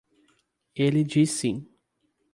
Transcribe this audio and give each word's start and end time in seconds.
Ele 0.75 1.03
diz 1.07 1.29
sim. 1.37 1.69